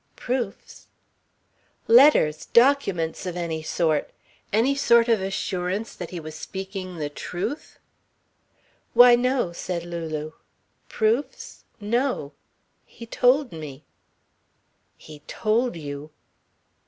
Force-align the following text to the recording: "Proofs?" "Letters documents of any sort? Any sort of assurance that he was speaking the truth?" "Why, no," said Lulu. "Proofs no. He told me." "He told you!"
"Proofs?" 0.15 0.87
"Letters 1.87 2.47
documents 2.53 3.27
of 3.27 3.37
any 3.37 3.61
sort? 3.61 4.09
Any 4.51 4.73
sort 4.73 5.07
of 5.07 5.21
assurance 5.21 5.93
that 5.93 6.09
he 6.09 6.19
was 6.19 6.33
speaking 6.33 6.95
the 6.97 7.07
truth?" 7.07 7.77
"Why, 8.95 9.13
no," 9.13 9.51
said 9.53 9.85
Lulu. 9.85 10.31
"Proofs 10.89 11.65
no. 11.79 12.33
He 12.87 13.05
told 13.05 13.51
me." 13.51 13.83
"He 14.97 15.19
told 15.27 15.75
you!" 15.75 16.09